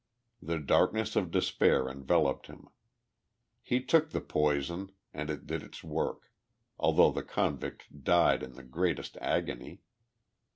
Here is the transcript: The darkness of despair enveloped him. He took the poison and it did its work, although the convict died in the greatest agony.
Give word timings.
The 0.41 0.57
darkness 0.57 1.15
of 1.15 1.29
despair 1.29 1.87
enveloped 1.87 2.47
him. 2.47 2.69
He 3.61 3.83
took 3.83 4.09
the 4.09 4.19
poison 4.19 4.93
and 5.13 5.29
it 5.29 5.45
did 5.45 5.61
its 5.61 5.83
work, 5.83 6.31
although 6.79 7.11
the 7.11 7.21
convict 7.21 8.03
died 8.03 8.41
in 8.41 8.53
the 8.53 8.63
greatest 8.63 9.15
agony. 9.21 9.81